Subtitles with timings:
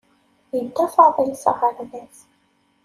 [0.55, 2.15] Yedda Faḍil s aɣerbaz.